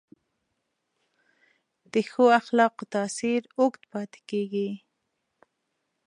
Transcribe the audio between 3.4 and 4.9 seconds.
اوږد پاتې کېږي.